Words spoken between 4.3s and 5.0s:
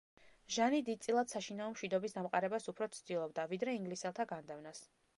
განდევნას.